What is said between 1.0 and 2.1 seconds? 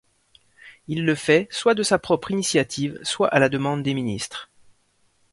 le fait, soit de sa